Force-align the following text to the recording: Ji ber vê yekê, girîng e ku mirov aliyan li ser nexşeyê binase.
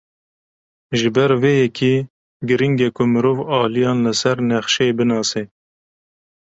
Ji 0.99 1.09
ber 1.15 1.31
vê 1.41 1.53
yekê, 1.61 1.93
girîng 2.47 2.77
e 2.87 2.89
ku 2.95 3.03
mirov 3.11 3.37
aliyan 3.61 3.97
li 4.05 4.13
ser 4.21 4.37
nexşeyê 4.49 4.93
binase. 4.97 5.43